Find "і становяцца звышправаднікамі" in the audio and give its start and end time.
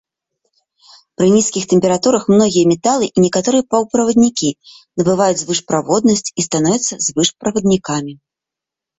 6.29-8.13